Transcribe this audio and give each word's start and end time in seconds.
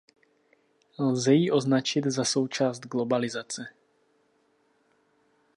Lze 0.99 1.33
jí 1.33 1.51
označit 1.51 2.05
za 2.05 2.23
součást 2.23 2.79
globalizace. 2.79 3.67